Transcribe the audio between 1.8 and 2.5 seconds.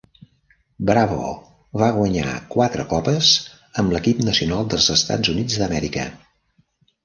va guanyar